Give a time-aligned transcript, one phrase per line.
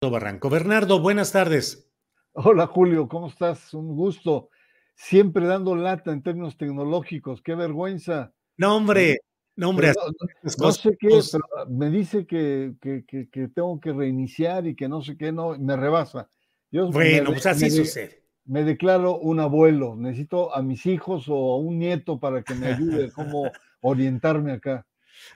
[0.00, 0.48] Barranco.
[0.48, 1.90] Bernardo, buenas tardes.
[2.32, 3.74] Hola Julio, ¿cómo estás?
[3.74, 4.48] Un gusto.
[4.94, 7.42] Siempre dando lata en términos tecnológicos.
[7.42, 8.32] Qué vergüenza.
[8.56, 9.18] No, hombre,
[9.56, 9.88] no, hombre.
[9.88, 14.76] No, no, sé qué, pero me dice que, que, que, que, tengo que reiniciar y
[14.76, 16.30] que no sé qué, no, me rebasa.
[16.70, 18.22] Yo bueno, me, pues así me, sucede.
[18.44, 19.96] Me declaro un abuelo.
[19.96, 23.50] Necesito a mis hijos o a un nieto para que me ayude cómo
[23.80, 24.86] orientarme acá.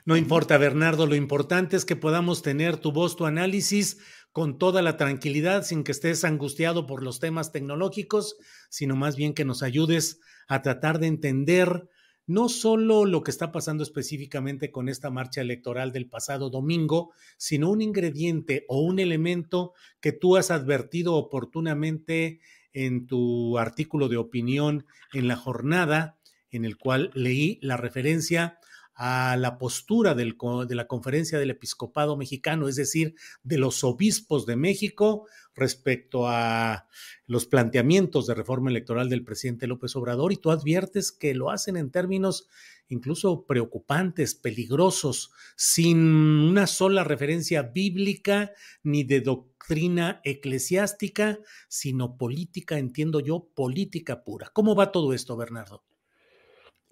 [0.05, 3.99] No importa, Bernardo, lo importante es que podamos tener tu voz, tu análisis
[4.33, 8.35] con toda la tranquilidad, sin que estés angustiado por los temas tecnológicos,
[8.69, 11.87] sino más bien que nos ayudes a tratar de entender
[12.25, 17.69] no solo lo que está pasando específicamente con esta marcha electoral del pasado domingo, sino
[17.69, 22.39] un ingrediente o un elemento que tú has advertido oportunamente
[22.71, 26.17] en tu artículo de opinión en la jornada,
[26.49, 28.57] en el cual leí la referencia
[28.95, 34.55] a la postura de la conferencia del episcopado mexicano, es decir, de los obispos de
[34.55, 36.87] México respecto a
[37.25, 41.77] los planteamientos de reforma electoral del presidente López Obrador y tú adviertes que lo hacen
[41.77, 42.47] en términos
[42.89, 48.51] incluso preocupantes, peligrosos, sin una sola referencia bíblica
[48.83, 54.49] ni de doctrina eclesiástica, sino política, entiendo yo, política pura.
[54.53, 55.83] ¿Cómo va todo esto, Bernardo?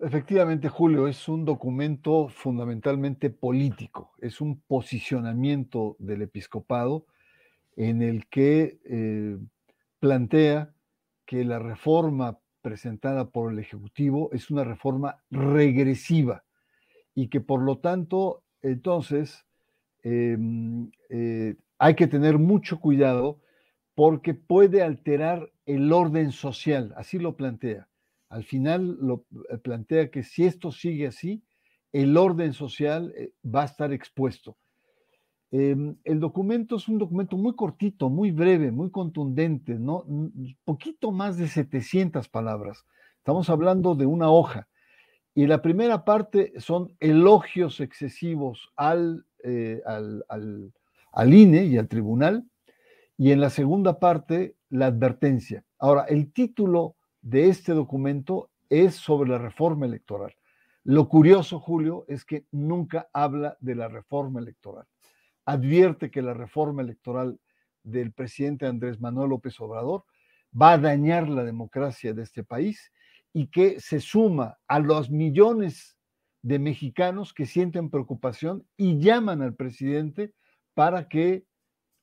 [0.03, 7.05] Efectivamente, Julio, es un documento fundamentalmente político, es un posicionamiento del episcopado
[7.75, 9.37] en el que eh,
[9.99, 10.73] plantea
[11.23, 16.45] que la reforma presentada por el Ejecutivo es una reforma regresiva
[17.13, 19.45] y que por lo tanto, entonces,
[20.01, 20.35] eh,
[21.09, 23.39] eh, hay que tener mucho cuidado
[23.93, 27.90] porque puede alterar el orden social, así lo plantea
[28.31, 31.43] al final lo eh, plantea que si esto sigue así,
[31.91, 34.57] el orden social eh, va a estar expuesto.
[35.51, 40.05] Em, el documento es un documento muy cortito, muy breve, muy contundente, ¿no?
[40.63, 42.85] poquito más de 700 palabras.
[43.17, 44.69] Estamos hablando de una hoja.
[45.35, 50.73] Y la primera parte son elogios excesivos al, eh, al, al,
[51.11, 52.45] al INE y al tribunal.
[53.17, 55.65] Y en la segunda parte, la advertencia.
[55.77, 60.35] Ahora, el título de este documento es sobre la reforma electoral.
[60.83, 64.87] Lo curioso, Julio, es que nunca habla de la reforma electoral.
[65.45, 67.39] Advierte que la reforma electoral
[67.83, 70.05] del presidente Andrés Manuel López Obrador
[70.59, 72.91] va a dañar la democracia de este país
[73.33, 75.97] y que se suma a los millones
[76.41, 80.33] de mexicanos que sienten preocupación y llaman al presidente
[80.73, 81.45] para que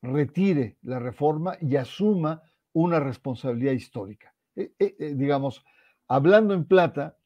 [0.02, 2.42] retire la reforma y asuma
[2.72, 4.34] una responsabilidad histórica.
[4.58, 5.64] Eh, eh, eh, digamos,
[6.08, 7.16] hablando en plata,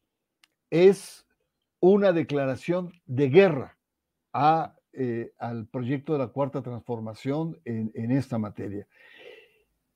[0.69, 1.27] es
[1.81, 3.79] una declaración de guerra
[4.35, 4.77] a,
[5.39, 8.87] al proyecto de la cuarta transformación en, en, esta materia.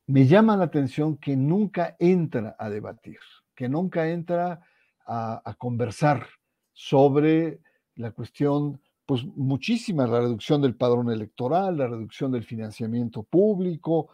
[0.06, 3.19] Me llama la atención que nunca entra a debatir,
[3.54, 4.62] que nunca entra
[5.04, 6.26] a, a conversar
[6.72, 7.60] sobre
[7.97, 14.08] la cuestión, pues muchísima, la reducción del padrón electoral, la reducción del financiamiento público,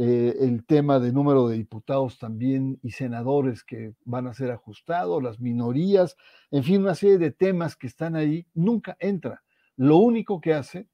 [0.00, 5.20] eh, el tema de número de diputados también y senadores que van a ser ajustados,
[5.20, 6.16] las minorías,
[6.52, 9.42] en fin, una serie de temas que están ahí, nunca entra.
[9.74, 10.88] Lo único que hace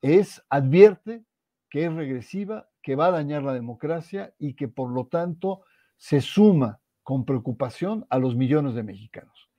[0.00, 1.22] es advierte
[1.68, 5.60] que es regresiva, que va a dañar la democracia y que por lo tanto
[5.98, 9.50] se suma con preocupación a los millones de mexicanos.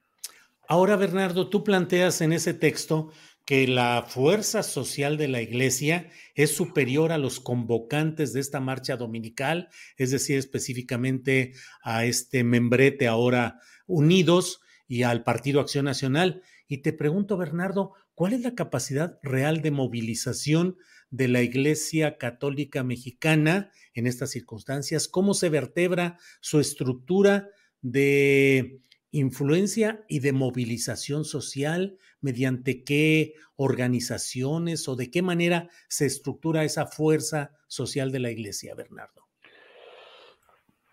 [0.68, 3.12] Ahora, Bernardo, tú planteas en ese texto
[3.48, 8.98] que la fuerza social de la iglesia es superior a los convocantes de esta marcha
[8.98, 16.42] dominical, es decir, específicamente a este membrete ahora unidos y al Partido Acción Nacional.
[16.68, 20.76] Y te pregunto, Bernardo, ¿cuál es la capacidad real de movilización
[21.10, 25.08] de la Iglesia Católica Mexicana en estas circunstancias?
[25.08, 27.48] ¿Cómo se vertebra su estructura
[27.82, 31.98] de influencia y de movilización social?
[32.22, 38.76] ¿Mediante qué organizaciones o de qué manera se estructura esa fuerza social de la Iglesia,
[38.76, 39.28] Bernardo?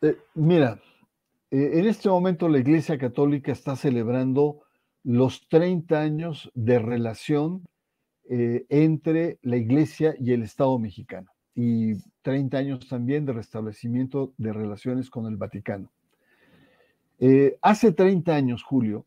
[0.03, 0.81] Eh, mira,
[1.55, 4.63] eh, en este momento la Iglesia Católica está celebrando
[5.05, 7.65] los 30 años de relación
[8.29, 14.53] eh, entre la Iglesia y el Estado mexicano y 30 años también de restablecimiento de
[14.53, 15.93] relaciones con el Vaticano.
[17.21, 19.07] Eh, hace 30 años, Julio,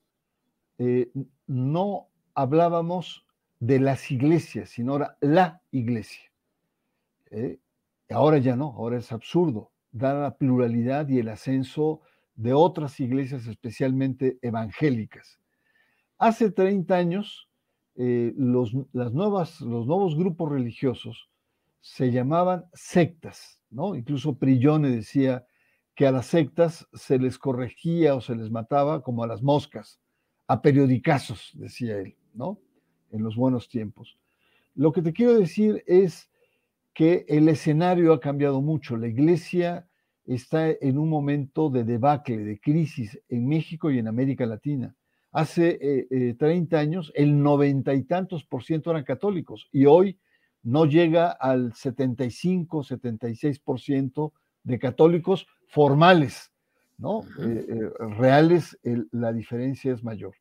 [1.48, 2.07] no
[2.38, 3.26] hablábamos
[3.60, 6.32] de las iglesias, sino ahora la iglesia.
[8.12, 12.02] ahora ya no, ahora es absurdo, dada la pluralidad y el ascenso
[12.36, 15.40] de otras iglesias, especialmente evangélicas.
[16.20, 17.50] Hace 30 años,
[17.96, 21.32] eh, los, las nuevas, los nuevos grupos religiosos
[21.82, 23.96] se llamaban sectas, ¿no?
[23.96, 25.48] Incluso Prillone decía
[25.96, 30.00] que a las sectas se les corregía o se les mataba como a las moscas,
[30.48, 32.60] a periodicazos, decía él, ¿no?
[33.12, 34.18] En los buenos tiempos.
[34.76, 36.30] Lo que te quiero decir es
[36.94, 38.96] que el escenario ha cambiado mucho.
[38.96, 39.88] La iglesia
[40.26, 44.96] está en un momento de debacle, de crisis en México y en América Latina
[45.32, 45.78] hace
[46.38, 50.20] 30 eh, eh, años el noventa y tantos por ciento eran católicos y hoy
[50.64, 54.34] no llega al 75, 76 por ciento
[54.64, 56.52] de católicos formales,
[56.98, 57.22] ¿no?
[57.40, 58.78] Eh, reales
[59.12, 60.34] la diferencia es mayor.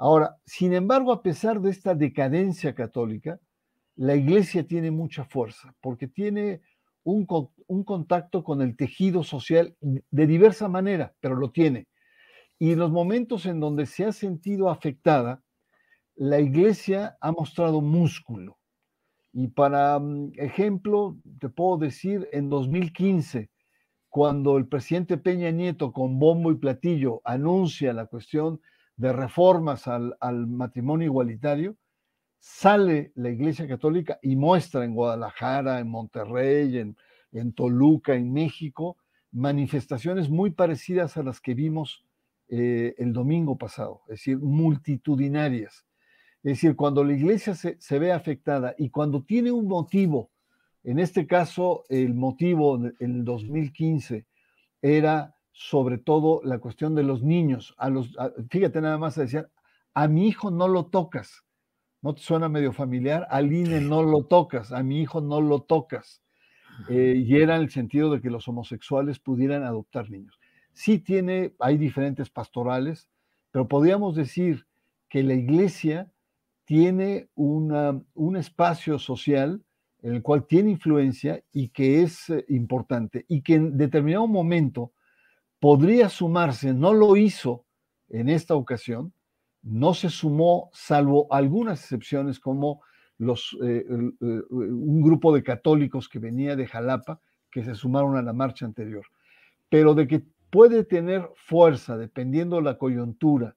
[0.00, 3.38] Ahora, sin embargo, a pesar de esta decadencia católica,
[3.96, 6.62] la iglesia tiene mucha fuerza porque tiene
[7.04, 7.26] un,
[7.66, 11.86] un contacto con el tejido social de diversa manera, pero lo tiene
[12.60, 15.42] y en los momentos en donde se ha sentido afectada,
[16.14, 18.58] la iglesia ha mostrado músculo.
[19.32, 23.48] Y para mm, ejemplo, te puedo decir, en 2015,
[24.10, 28.60] cuando el presidente Peña Nieto con bombo y platillo anuncia la cuestión
[29.00, 31.74] de reformas al, matrimonio igualitario,
[32.38, 36.98] sale la Iglesia Católica y muestra en Guadalajara, en Monterrey, en,
[37.32, 38.98] en Toluca, en México,
[39.32, 42.04] manifestaciones muy parecidas a las que vimos
[42.48, 45.86] eh, el domingo pasado, es decir, multitudinarias.
[46.42, 50.30] Es decir, cuando la iglesia se, ve afectada y cuando tiene un motivo,
[50.84, 54.26] en este caso el motivo en el 2015
[54.82, 57.74] era sobre todo la cuestión de los niños.
[57.78, 58.16] A los,
[58.50, 59.48] fíjate nada más, decían,
[59.94, 61.44] a mi hijo no lo tocas.
[62.02, 63.26] ¿No te suena medio familiar?
[63.30, 66.22] Al INE no lo tocas, a mi hijo no lo tocas.
[66.88, 70.40] Eh, y era en el sentido de que los homosexuales pudieran adoptar niños
[70.72, 73.08] sí tiene, hay diferentes pastorales,
[73.50, 74.66] pero podríamos decir
[75.08, 76.10] que la iglesia
[76.64, 79.62] tiene un espacio social
[80.02, 84.92] en el cual tiene influencia y que es eh, importante y que en determinado momento
[85.60, 87.66] podría sumarse, no lo hizo
[88.08, 89.12] en esta ocasión,
[89.62, 92.82] no se sumó, salvo algunas excepciones como
[93.18, 97.20] los, eh, eh, un grupo de católicos que venía de Jalapa,
[97.50, 99.04] que se sumaron a la marcha anterior.
[99.68, 103.56] Pero de que puede tener fuerza dependiendo de la coyuntura.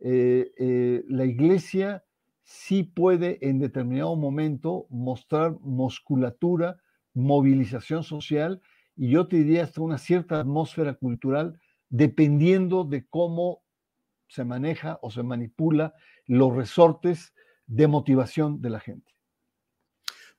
[0.00, 2.04] Eh, la iglesia
[2.42, 6.76] sí puede en determinado momento mostrar musculatura,
[7.12, 8.60] movilización social
[8.96, 13.62] y yo te diría hasta una cierta atmósfera cultural dependiendo de cómo
[14.28, 15.94] se maneja o se manipula
[16.26, 17.34] los resortes
[17.66, 19.12] de motivación de la gente.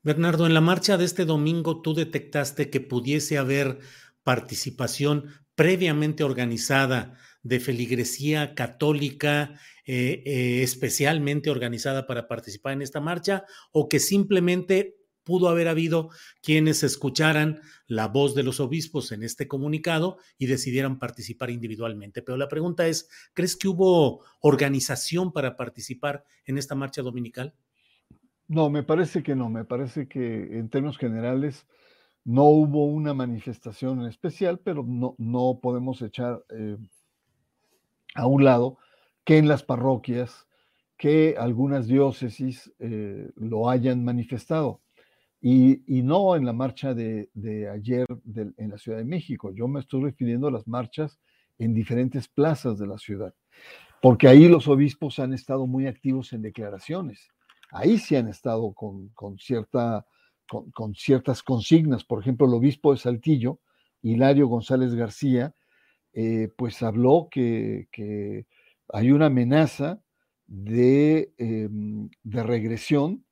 [0.04, 3.80] Bernardo, en la marcha de este domingo tú detectaste que pudiese haber
[4.24, 13.46] participación previamente organizada de feligresía católica, eh, eh, especialmente organizada para participar en esta marcha,
[13.72, 16.10] o que simplemente pudo haber habido
[16.42, 22.22] quienes escucharan la voz de los obispos en este comunicado y decidieran participar individualmente.
[22.22, 27.54] Pero la pregunta es, ¿crees que hubo organización para participar en esta marcha dominical?
[28.48, 31.66] No, me parece que no, me parece que en términos generales
[32.24, 36.78] no hubo una manifestación en especial, pero no, no podemos echar eh,
[38.14, 38.78] a un lado
[39.24, 40.48] que en las parroquias,
[40.98, 44.82] que algunas diócesis eh, lo hayan manifestado.
[45.48, 47.30] Y, no en la marcha de,
[47.72, 48.08] ayer
[48.58, 49.54] en la Ciudad de México.
[49.54, 51.20] Yo me estoy refiriendo a las marchas
[51.60, 53.32] en diferentes plazas de la ciudad,
[54.02, 57.30] porque ahí los obispos han estado muy activos en declaraciones.
[57.70, 60.08] Ahí sí han estado con, con cierta
[60.48, 62.04] con, ciertas consignas.
[62.04, 63.60] Por ejemplo, el obispo de Saltillo,
[64.02, 65.54] Hilario González García,
[66.14, 67.88] eh, pues habló que,
[68.90, 70.02] hay una amenaza
[70.48, 73.25] de, em, de regresión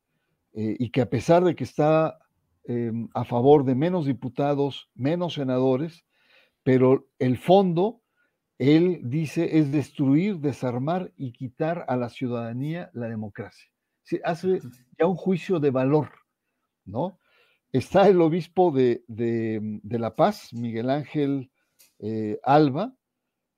[0.53, 2.19] eh, y que a pesar de que está
[2.65, 6.05] em, a favor de menos diputados, menos senadores,
[6.63, 8.01] pero el fondo,
[8.57, 13.69] él dice, es destruir, desarmar y quitar a la ciudadanía la democracia.
[14.24, 14.62] hace
[15.00, 16.12] ya un juicio de valor,
[16.86, 17.19] ¿no?
[17.72, 19.03] Está el obispo de,
[19.83, 21.50] La Paz, Miguel Ángel
[22.00, 22.95] eh, Alba,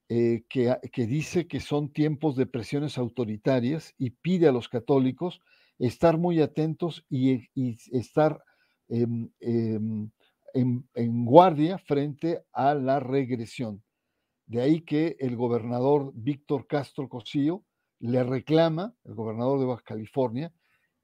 [0.08, 5.42] eh, que, que, dice que son tiempos de presiones autoritarias y pide a los católicos
[5.78, 7.48] estar muy atentos y,
[7.92, 8.42] estar
[8.88, 13.82] em, en, guardia frente a la regresión.
[14.46, 17.64] De ahí que el gobernador Víctor Castro Cosío
[17.98, 20.52] le reclama, el gobernador de Baja California,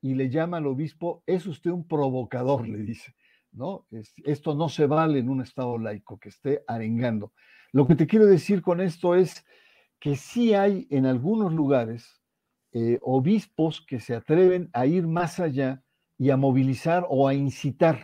[0.00, 3.14] y le llama al obispo, es usted un provocador, le dice,
[3.52, 3.86] ¿no?
[4.24, 7.32] esto no se vale en un Estado laico, que esté arengando.
[7.72, 9.44] Lo que te quiero decir con esto es
[9.98, 12.21] que sí hay en algunos lugares
[12.74, 15.82] eh, obispos que se atreven a ir más allá
[16.16, 18.00] y a movilizar o a incitar,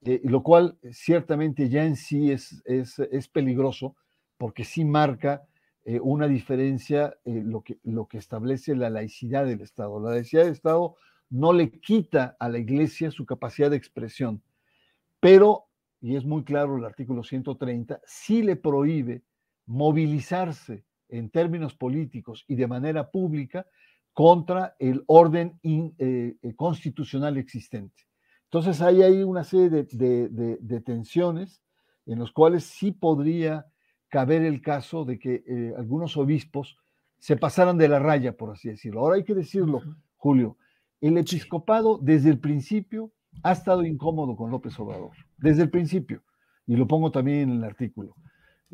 [0.00, 3.94] eh, lo cual ciertamente ya en sí es, es, peligroso
[4.38, 5.42] porque sí marca
[5.84, 10.00] eh, una diferencia lo, que, lo que establece la laicidad del Estado.
[10.00, 10.96] La laicidad del Estado
[11.28, 14.42] no le quita a la iglesia su capacidad de expresión,
[15.20, 15.66] pero,
[16.00, 19.22] y es muy claro el artículo 130, sí le prohíbe
[19.66, 23.66] movilizarse en términos políticos y de manera pública
[24.12, 28.02] contra el orden eh, eh, constitucional existente.
[28.44, 31.62] Entonces hay ahí una serie de, tensiones
[32.06, 33.66] en los cuales sí podría
[34.08, 36.76] caber el caso de que eh, algunos obispos
[37.18, 39.00] se pasaran de la raya, por así decirlo.
[39.00, 39.80] Ahora hay que decirlo,
[40.16, 40.56] Julio,
[41.00, 46.22] el episcopado desde el principio ha estado incómodo con López Obrador, desde el principio,
[46.66, 48.14] y lo pongo también en el artículo.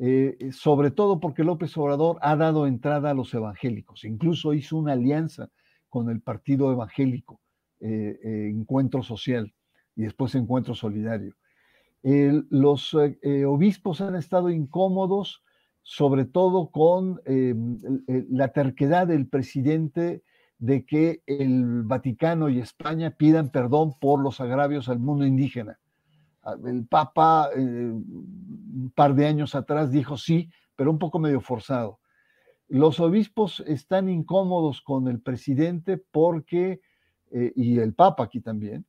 [0.00, 4.76] Eh, eh, sobre todo porque López Obrador ha dado entrada a los evangélicos, incluso hizo
[4.76, 5.50] una alianza
[5.88, 7.40] con el Partido Evangélico,
[7.80, 9.52] eh, Encuentro Social
[9.96, 11.34] y después Encuentro Solidario.
[12.02, 15.42] los obispos han estado incómodos,
[15.82, 20.22] sobre todo con la terquedad del presidente
[20.58, 25.80] de que el Vaticano y España pidan perdón por los agravios al mundo indígena
[26.64, 32.00] el Papa eh, un par de años atrás dijo sí, pero un poco medio forzado.
[32.68, 36.80] Los obispos están incómodos con el presidente porque,
[37.30, 38.86] eh, y el Papa aquí también,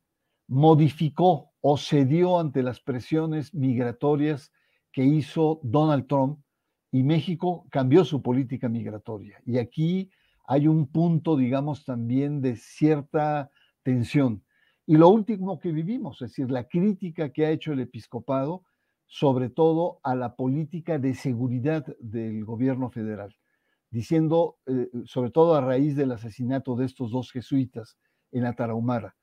[0.48, 4.52] modificó o cedió ante las presiones migratorias
[4.92, 6.40] que hizo Donald Trump
[6.92, 9.42] y México cambió su política migratoria.
[9.46, 10.10] Y aquí
[10.48, 13.52] hay un punto, digamos, también de cierta
[13.84, 14.44] tensión.
[14.90, 18.64] Y lo último que vivimos, es decir, la crítica que ha hecho el episcopado,
[19.06, 23.36] sobre todo a la política de seguridad del gobierno federal,
[23.92, 28.00] diciendo, eh, sobre todo a raíz del asesinato de estos dos jesuitas
[28.32, 29.16] en la.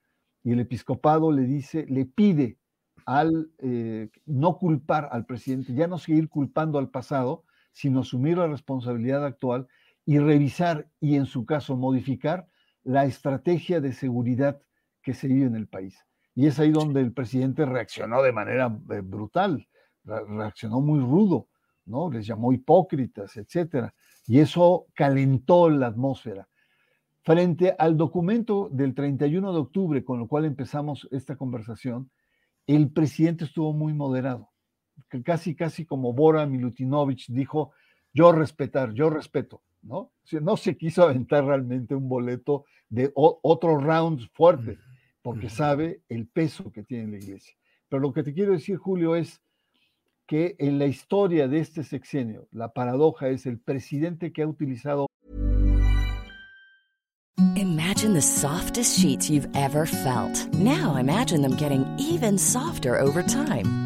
[0.45, 2.61] Y el episcopado le dice, le pide
[3.05, 7.43] al eh, no culpar al presidente, ya no seguir culpando al pasado,
[7.73, 9.67] sino asumir la responsabilidad actual
[10.05, 12.47] y revisar y en su caso modificar
[12.85, 14.61] la estrategia de seguridad
[15.07, 16.05] que se vive en el país.
[16.35, 19.69] Y es ahí donde el presidente reaccionó de manera eh, brutal,
[20.03, 21.47] reaccionó muy rudo,
[21.85, 22.11] ¿no?
[22.11, 23.95] Les llamó hipócritas, etcétera.
[24.27, 26.49] Y eso calentó la atmósfera.
[27.23, 32.11] Frente al documento del 31 de octubre, con lo cual empezamos esta conversación,
[32.67, 34.51] el presidente estuvo muy moderado.
[35.25, 37.71] Casi, casi como Bora Milutinovich dijo,
[38.13, 40.11] yo respetar, yo respeto, ¿no?
[40.43, 44.79] no se quiso aventar realmente un boleto de otro round fuerte
[45.27, 47.53] porque sabe el peso que tiene la iglesia.
[47.89, 49.43] Pero lo que te quiero decir, Julio, es
[50.25, 55.09] que en la historia de este sexenio, la paradoja es el presidente que ha utilizado.
[57.57, 60.49] Imagine the softest sheets you've ever felt.
[60.55, 63.86] Now imagine them getting even softer over time.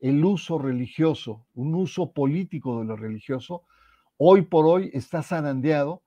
[0.00, 3.64] el uso religioso, un uso político de lo religioso,
[4.16, 6.02] hoy por hoy está zarandeado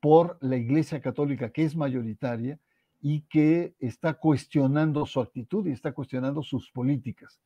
[0.00, 2.58] por la Iglesia Católica, que es mayoritaria
[3.00, 7.40] y que está cuestionando su actitud y está cuestionando sus políticas.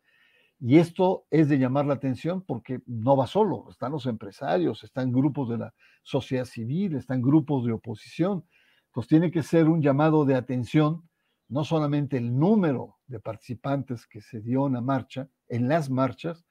[0.61, 5.13] Y esto es de llamar la atención porque no va solo, están los empresarios, están
[5.13, 8.45] grupos de la sociedad civil, están grupos de oposición.
[8.87, 11.09] Entonces tiene que ser un llamado de atención,
[11.49, 16.45] no solamente el número de participantes que se dio en la marcha, en las marchas,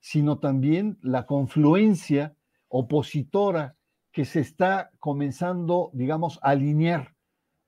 [0.00, 2.34] sino también la confluencia
[2.68, 3.76] opositora
[4.10, 7.14] que se está comenzando, digamos, a alinear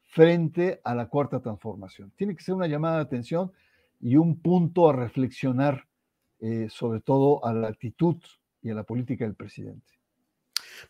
[0.02, 2.12] frente a la cuarta transformación.
[2.16, 3.52] Tiene que ser una llamada de atención
[4.00, 5.86] y un punto a reflexionar,
[6.40, 8.16] eh, sobre todo a la actitud
[8.62, 9.92] y a la política del presidente.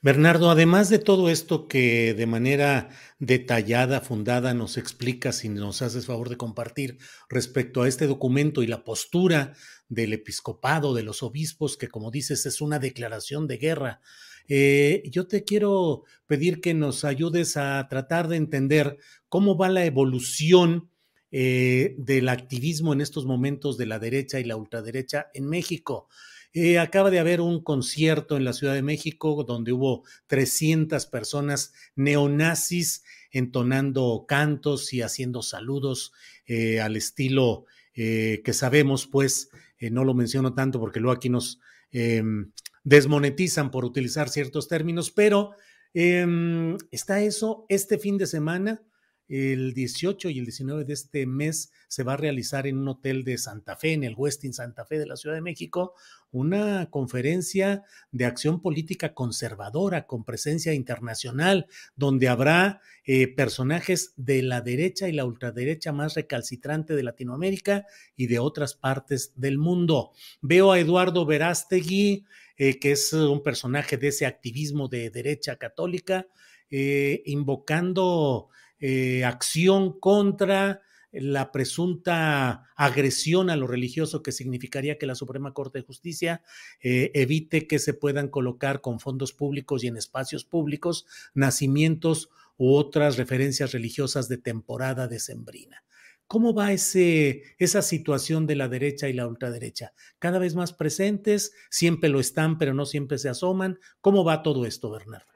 [0.02, 6.06] Bernardo, además de todo esto que de manera detallada, fundada, nos explicas y nos haces
[6.06, 6.98] favor de compartir
[7.28, 9.54] respecto a este documento y la postura
[9.88, 14.00] del episcopado, de los obispos, que como dices es una declaración de guerra,
[14.46, 18.98] eh, yo te quiero pedir que nos ayudes a tratar de entender
[19.28, 20.90] cómo va la evolución
[21.30, 26.08] eh, del activismo en estos momentos de la derecha y la ultraderecha en México.
[26.56, 31.72] Eh, acaba de haber un concierto en la Ciudad de México donde hubo 300 personas
[31.96, 36.12] neonazis entonando cantos y haciendo saludos
[36.46, 39.50] eh, al estilo eh, que sabemos, pues,
[39.90, 42.52] no lo menciono tanto porque luego aquí nos em,
[42.84, 45.50] desmonetizan por utilizar ciertos términos, pero
[45.92, 48.80] em, está eso este fin de semana
[49.28, 53.24] el 18 y el 19 de este mes se va a realizar en un hotel
[53.24, 55.94] de Santa Fe, en el Westin Santa Fe de la Ciudad de México,
[56.30, 64.60] una conferencia de acción política conservadora con presencia internacional, donde habrá eh, personajes de la
[64.60, 70.10] derecha y la ultraderecha más recalcitrante de Latinoamérica y de otras partes del mundo.
[70.42, 72.24] Veo a Eduardo Verástegui,
[72.56, 76.26] eh, que es un personaje de ese activismo de derecha católica,
[76.70, 80.82] eh, invocando eh, acción contra
[81.12, 86.42] la presunta agresión a lo religioso que significaría que la Suprema Corte de Justicia
[86.80, 92.74] eh, evite que se puedan colocar con fondos públicos y en espacios públicos nacimientos u
[92.74, 95.84] otras referencias religiosas de temporada decembrina.
[96.26, 99.92] ¿Cómo va esa situación de la derecha y la ultraderecha?
[100.18, 101.52] ¿Cada vez más presentes?
[101.70, 103.78] ¿Siempre lo están, pero no siempre se asoman?
[104.00, 105.33] ¿Cómo va todo esto, Bernardo?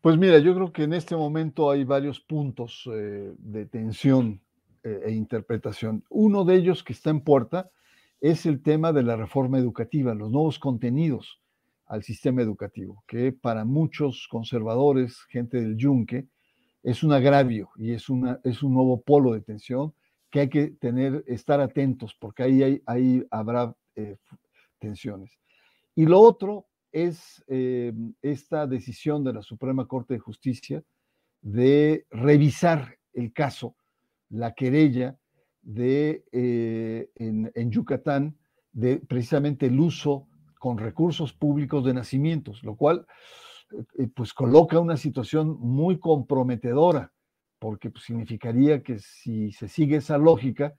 [0.00, 4.40] Pues mira, yo creo que en este momento hay varios puntos eh, de tensión
[4.84, 6.04] eh, e interpretación.
[6.08, 7.70] Uno de ellos que está en puerta
[8.20, 11.40] es el tema de la reforma educativa, los nuevos contenidos
[11.86, 16.28] al sistema educativo, que para muchos conservadores, gente del yunque,
[16.84, 19.94] es un agravio y es, una, es un nuevo polo de tensión
[20.30, 24.16] que hay que tener, estar atentos, porque ahí, ahí habrá eh,
[24.78, 25.38] tensiones.
[25.96, 30.82] Y lo otro es eh, esta decisión de la Suprema Corte de Justicia
[31.40, 33.76] de revisar el caso,
[34.28, 35.18] la querella
[35.62, 38.36] de, eh, en, Yucatán,
[38.72, 43.06] de precisamente el uso con recursos públicos de nacimientos, lo cual
[43.98, 47.12] eh, pues coloca una situación muy comprometedora,
[47.58, 50.74] porque pues, significaría que si se sigue esa lógica,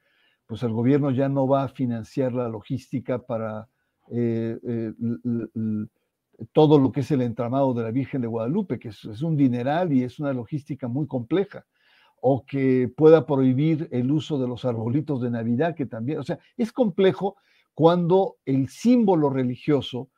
[0.45, 3.69] pues el gobierno ya no va a financiar la logística para
[6.53, 9.91] todo lo que es el entramado de la Virgen de Guadalupe, que es, un dineral
[9.93, 11.65] y es una logística muy compleja,
[12.21, 16.39] o que pueda prohibir el uso de los arbolitos de Navidad, que también, o sea,
[16.57, 17.37] es complejo
[17.73, 20.09] cuando el símbolo religioso,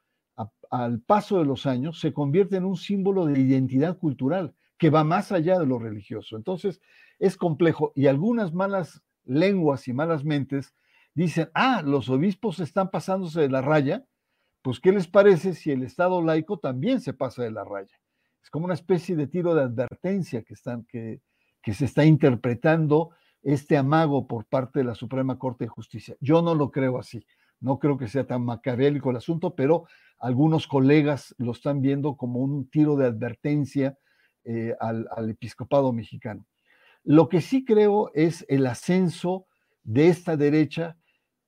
[0.72, 5.04] al paso de los años, se convierte en un símbolo de identidad cultural que va
[5.04, 6.38] más allá de lo religioso.
[6.38, 6.82] Entonces,
[7.20, 10.74] es complejo y algunas malas lenguas y malas mentes
[11.14, 14.06] dicen, ah, los obispos están pasándose de la raya
[14.62, 18.00] pues ¿qué les parece si el Estado laico también se pasa de la raya?
[18.44, 21.22] Es como una especie de tiro de advertencia que, están, que,
[21.62, 23.12] que se está interpretando
[23.44, 26.16] este amago por parte de la Suprema Corte de Justicia.
[26.20, 27.26] Yo no lo creo así,
[27.60, 29.86] no creo que sea tan macabélico el asunto, pero
[30.20, 33.98] algunos colegas lo están viendo como un tiro de advertencia
[34.44, 36.46] eh, al, al episcopado mexicano.
[37.04, 39.48] Lo que sí creo es el ascenso
[39.84, 40.98] de esta derecha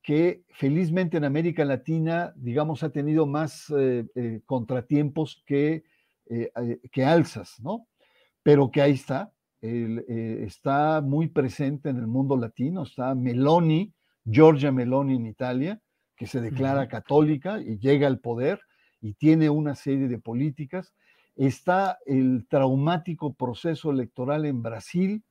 [0.04, 5.84] que felizmente en América Latina, digamos, ha tenido más eh, eh, contratiempos que,
[6.92, 7.88] que alzas, ¿no?
[8.44, 13.94] Pero que ahí está, está muy presente en el mundo latino, está Meloni,
[14.26, 15.82] Giorgia Meloni en Italia,
[16.16, 18.62] que se declara católica y llega al poder
[19.02, 20.94] y tiene una serie de políticas.
[21.36, 25.24] Está el traumático proceso electoral en Brasil,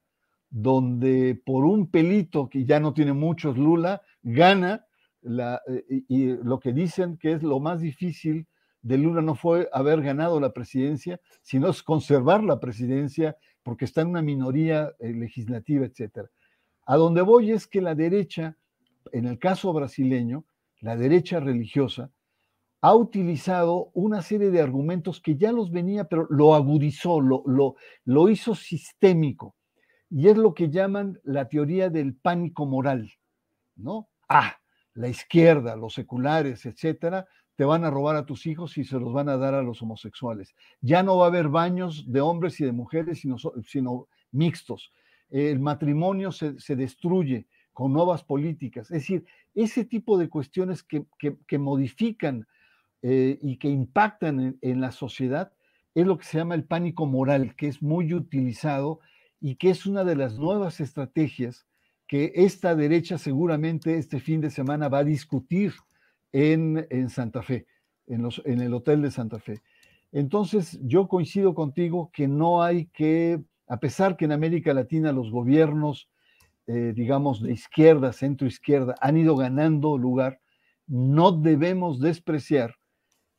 [0.52, 4.86] donde por un pelito que ya no tiene muchos Lula, gana
[5.22, 8.46] eh, y, lo que dicen que es lo más difícil
[8.82, 14.02] de Lula no fue haber ganado la presidencia, sino es conservar la presidencia porque está
[14.02, 16.28] en una minoría eh, legislativa, etc.
[16.84, 18.58] A donde voy es que la derecha,
[19.12, 20.44] en el caso brasileño,
[20.80, 22.10] la derecha religiosa,
[22.82, 27.76] ha utilizado una serie de argumentos que ya los venía, pero lo agudizó, lo, lo,
[28.04, 29.54] lo hizo sistémico.
[30.14, 33.10] Y es lo que llaman la teoría del pánico moral,
[33.76, 34.10] ¿no?
[34.28, 34.58] Ah,
[34.92, 39.10] la izquierda, los seculares, etcétera, te van a robar a tus hijos y se los
[39.14, 40.54] van a dar a los homosexuales.
[40.82, 43.22] Ya no va a haber baños de hombres y de mujeres,
[43.64, 44.92] sino, mixtos.
[45.30, 48.90] El matrimonio se, se, destruye con nuevas políticas.
[48.90, 52.46] Es decir, ese tipo de cuestiones que, que, modifican
[53.00, 55.52] eh, y que impactan en la sociedad
[55.94, 59.00] es lo que se llama el pánico moral, que es muy utilizado
[59.42, 61.66] y que es una de las nuevas estrategias
[62.06, 65.72] que esta derecha seguramente este fin de semana va a discutir
[66.30, 67.66] en, en Santa Fe,
[68.06, 69.60] en, los, en el Hotel de Santa Fe.
[70.12, 75.32] Entonces, yo coincido contigo que no hay que, a pesar que en América Latina los
[75.32, 76.08] gobiernos,
[76.68, 80.40] eh, digamos, de izquierda, centro izquierda, han ido ganando lugar,
[80.86, 82.76] no debemos despreciar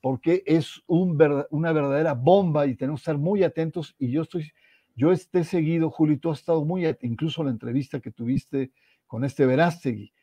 [0.01, 1.17] porque es un,
[1.49, 4.51] una verdadera bomba y tenemos que estar muy atentos y yo estoy
[4.95, 8.71] yo esté seguido, Julio, tú has estado muy, incluso la entrevista que tuviste
[9.07, 10.13] con este Verástegui.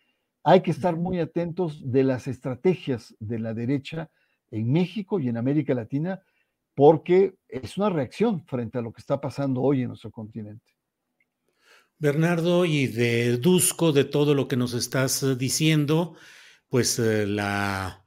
[0.45, 4.11] Hay que estar muy atentos de las estrategias de la derecha
[4.51, 6.23] en México y en América Latina,
[6.75, 10.65] porque es una reacción frente a lo que está pasando hoy en nuestro continente.
[11.99, 16.15] Bernardo, y deduzco de todo lo que nos estás diciendo,
[16.69, 18.05] pues eh, la,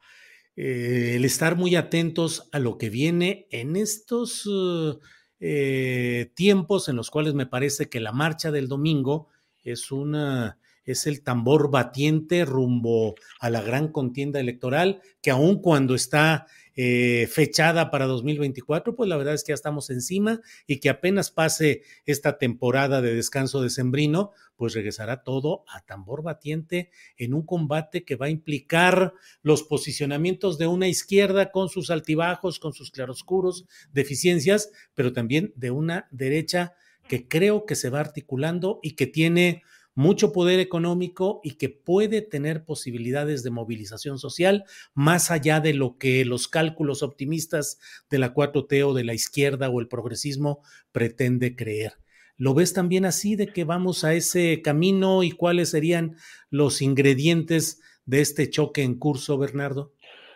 [0.55, 4.45] eh, el estar muy atentos a lo que viene en estos...
[4.45, 4.99] Uh,
[5.39, 9.27] eh, tiempos en los cuales me parece que la marcha del domingo
[9.63, 15.95] es una es el tambor batiente rumbo a la gran contienda electoral, que aun cuando
[15.95, 20.89] está eh, fechada para 2024, pues la verdad es que ya estamos encima y que
[20.89, 27.45] apenas pase esta temporada de descanso decembrino, pues regresará todo a tambor batiente en un
[27.45, 32.89] combate que va a implicar los posicionamientos de una izquierda con sus altibajos, con sus
[32.89, 36.73] claroscuros, deficiencias, pero también de una derecha
[37.07, 39.61] que creo que se va articulando y que tiene
[39.95, 45.97] mucho poder económico y que puede tener posibilidades de movilización social más allá de lo
[45.97, 47.79] que los cálculos optimistas
[48.09, 51.93] de la 4T o de la izquierda o el progresismo pretende creer.
[52.37, 56.15] ¿Lo ves también así de que vamos a ese camino y cuáles serían
[56.49, 59.93] los ingredientes de este choque en curso, Bernardo?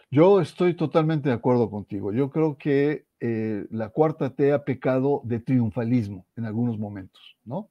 [0.10, 2.14] Yo estoy totalmente de acuerdo contigo.
[2.14, 7.70] Yo creo que eh, la cuarta T ha pecado de triunfalismo en algunos momentos, ¿no?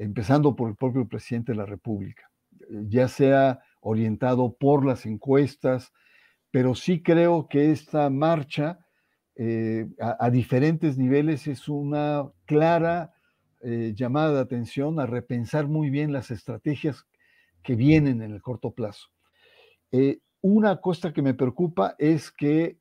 [0.00, 2.30] Empezando por el propio presidente de la República,
[2.88, 5.92] ya sea orientado por las encuestas,
[6.50, 8.78] pero sí creo que esta marcha
[9.36, 13.12] eh, a, diferentes niveles es una clara
[13.62, 17.06] eh, llamada de atención a repensar muy bien las estrategias
[17.62, 19.08] que vienen en el corto plazo.
[19.92, 22.78] Eh, una cosa que me preocupa es que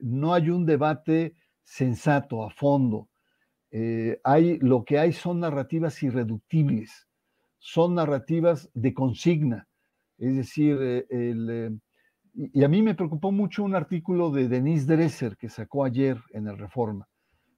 [0.00, 3.08] no hay un debate sensato, a fondo,
[3.70, 7.06] eh, hay, lo que hay son narrativas irreductibles,
[7.58, 9.68] son narrativas de consigna.
[10.18, 11.70] Es decir, eh, eh,
[12.34, 16.46] y a mí me preocupó mucho un artículo de Denise Dresser que sacó ayer en
[16.48, 17.08] el Reforma,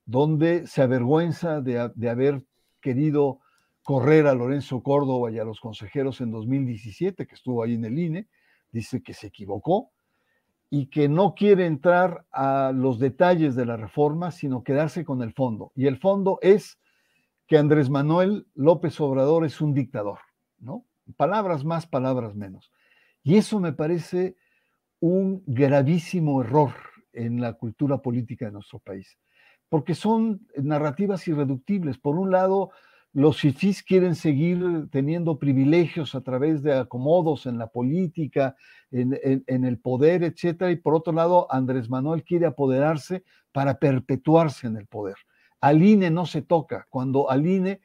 [0.06, 2.42] donde se avergüenza de, de haber
[2.80, 3.40] querido
[3.82, 7.98] correr a Lorenzo Córdoba y a los consejeros en 2017, que estuvo ahí en el
[7.98, 8.28] INE,
[8.70, 9.90] dice que se equivocó,
[10.70, 15.32] y que no quiere entrar a los detalles de la reforma, sino quedarse con el
[15.32, 15.72] fondo.
[15.74, 16.78] Y el fondo es
[17.46, 20.18] que Andrés Manuel López Obrador es un dictador,
[20.58, 20.84] ¿no?
[21.16, 22.70] Palabras más, palabras menos.
[23.22, 24.36] Y eso me parece
[25.00, 26.72] un gravísimo error
[27.12, 29.18] en la cultura política de nuestro país,
[29.70, 31.96] porque son narrativas irreductibles.
[31.98, 32.70] Por un lado,
[33.12, 38.56] los fifís quieren seguir teniendo privilegios a través de acomodos en la política,
[38.90, 44.76] en, el poder, etcétera, y por otro lado, Andrés Manuel quiere apoderarse para perpetuarse en
[44.76, 45.16] el poder.
[45.60, 46.86] Al INE no se toca.
[46.90, 47.80] Cuando al INE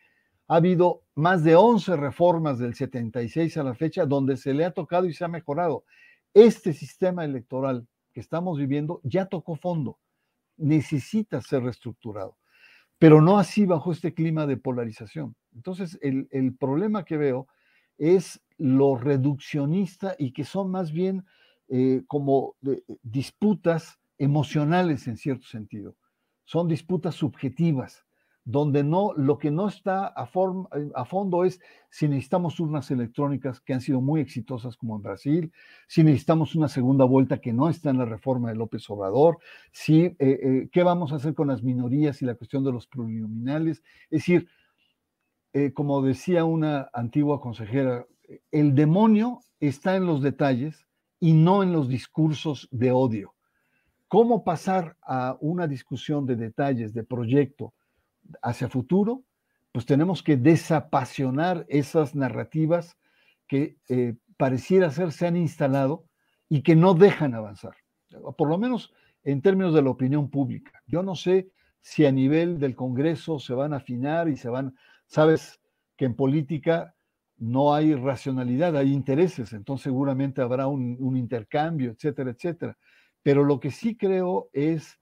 [0.48, 4.72] ha habido más de 11 reformas del 76 a la fecha donde se le ha
[4.72, 5.86] tocado y se ha mejorado.
[6.34, 9.98] Este sistema electoral que estamos viviendo ya tocó fondo,
[10.58, 12.38] necesita ser reestructurado,
[13.04, 15.36] pero no así bajo este clima de polarización.
[15.54, 17.50] Entonces, el, el problema que veo
[17.98, 21.26] es lo reduccionista y que son más bien
[21.68, 25.98] eh, como eh, disputas emocionales en cierto sentido.
[26.46, 28.06] Son disputas subjetivas,
[28.46, 33.62] donde no, lo que no está a, eh, a, fondo es si necesitamos urnas electrónicas
[33.62, 35.52] que han sido muy exitosas como en Brasil,
[35.88, 39.38] si necesitamos una segunda vuelta que no está en la reforma de López Obrador,
[39.72, 43.84] si, qué vamos a hacer con las minorías y la cuestión de los plurinominales.
[44.10, 44.48] Es decir,
[45.74, 48.06] como decía una antigua consejera,
[48.52, 50.86] el demonio está en los detalles
[51.20, 53.34] y no en los discursos de odio.
[54.08, 57.74] ¿Cómo pasar a una discusión de detalles, de proyecto
[58.42, 59.24] hacia futuro?
[59.72, 62.98] Pues tenemos que desapasionar esas narrativas
[63.48, 66.06] que eh, pareciera ser se han instalado
[66.50, 67.76] y que no dejan avanzar,
[68.38, 70.84] por lo menos en términos de la opinión pública.
[70.86, 71.50] Yo no sé
[71.82, 74.76] si a nivel del Congreso se van a afinar y se van,
[75.08, 75.60] sabes
[75.98, 76.96] que en política
[77.38, 82.78] no hay racionalidad, hay intereses, entonces seguramente habrá un, intercambio, etcétera, etcétera.
[83.22, 85.00] Pero lo que sí creo es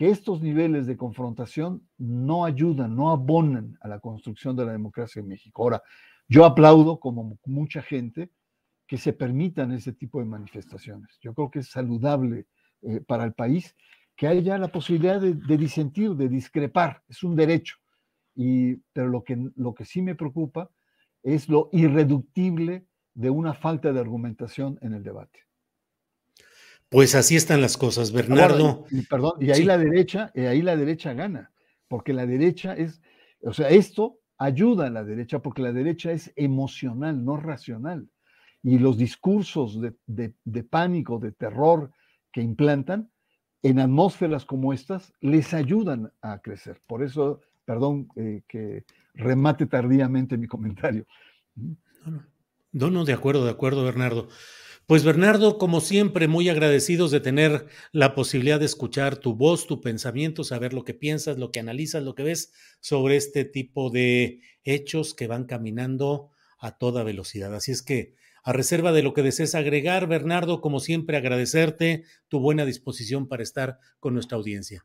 [0.00, 5.20] que estos niveles de confrontación no ayudan, no abonan a la construcción de la democracia
[5.20, 5.62] en México.
[5.62, 5.82] Ahora,
[6.26, 8.30] yo aplaudo, como mucha gente,
[8.86, 11.18] que se permitan ese tipo de manifestaciones.
[11.20, 12.46] Yo creo que es saludable
[12.80, 13.76] eh, para el país
[14.16, 17.76] que haya la posibilidad de, disentir, de discrepar, es un derecho.
[18.34, 20.70] Y, pero lo que, lo que sí me preocupa
[21.22, 25.40] es lo irreductible de una falta de argumentación en el debate.
[26.90, 28.84] Pues así están las cosas, Bernardo.
[28.90, 31.52] y, perdón, y ahí la derecha, y ahí la derecha gana,
[31.88, 33.00] porque la derecha es,
[33.42, 38.08] o sea, esto ayuda a la derecha porque la derecha es emocional, no racional.
[38.62, 41.92] Y los discursos de, pánico, de terror
[42.32, 43.10] que implantan
[43.62, 46.80] en atmósferas como estas les ayudan a crecer.
[46.86, 51.06] Por eso, perdón eh, que remate tardíamente mi comentario.
[52.72, 54.28] No, no, de acuerdo, de acuerdo, Bernardo.
[54.90, 59.80] Pues Bernardo, como siempre, muy agradecidos de tener la posibilidad de escuchar tu voz, tu
[59.80, 64.40] pensamiento, saber lo que piensas, lo que analizas, lo que ves sobre este tipo de
[64.64, 67.54] hechos que van caminando a toda velocidad.
[67.54, 72.40] Así es que, a reserva de lo que desees agregar, Bernardo, como siempre, agradecerte tu
[72.40, 74.84] buena disposición para estar con nuestra audiencia.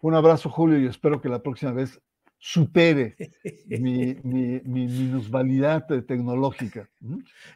[0.00, 2.00] Un abrazo, Julio, y espero que la próxima vez
[2.38, 3.16] supere
[3.66, 6.88] mi, mi, minusvalidad tecnológica.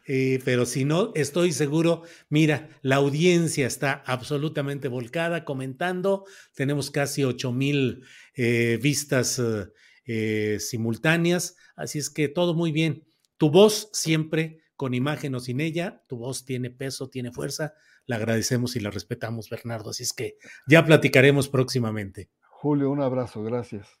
[0.05, 7.23] Eh, pero si no, estoy seguro, mira, la audiencia está absolutamente volcada, comentando, tenemos casi
[7.23, 8.03] 8 mil
[8.35, 9.41] eh, vistas
[10.05, 13.05] eh, simultáneas, así es que todo muy bien.
[13.37, 17.73] Tu voz siempre, con imagen o sin ella, tu voz tiene peso, tiene fuerza,
[18.05, 22.29] la agradecemos y la respetamos, Bernardo, así es que ya platicaremos próximamente.
[22.49, 24.00] Julio, un abrazo, gracias.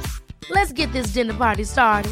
[0.53, 2.11] Let's get this dinner party started.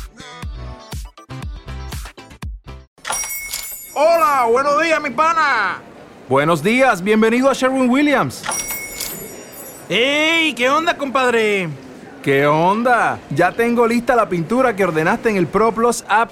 [3.93, 5.81] Hola, buenos días, mi pana.
[6.29, 8.43] Buenos días, bienvenido a Sherwin Williams.
[9.89, 10.53] ¡Ey!
[10.53, 11.67] ¿Qué onda, compadre?
[12.23, 13.19] ¿Qué onda?
[13.29, 16.31] Ya tengo lista la pintura que ordenaste en el ProPlus app.